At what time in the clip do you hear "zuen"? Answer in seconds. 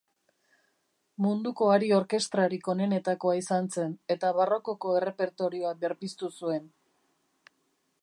6.41-6.71